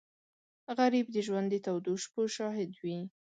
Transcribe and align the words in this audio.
غریب 0.77 1.07
د 1.11 1.17
ژوند 1.27 1.47
د 1.51 1.55
تودو 1.65 1.93
شپو 2.03 2.21
شاهد 2.35 2.71
وي 2.83 2.99